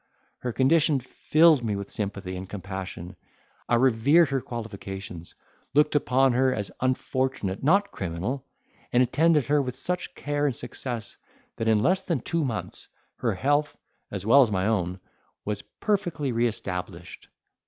[0.39, 3.15] Her condition filled me with sympathy and compassion:
[3.69, 5.35] I revered her qualifications,
[5.75, 8.43] looked upon her as unfortunate, not criminal,
[8.91, 11.17] and attended her with such care and success,
[11.57, 12.87] that in less than two months
[13.17, 13.77] her health,
[14.09, 14.99] as well as my own,
[15.45, 17.27] was perfectly re established.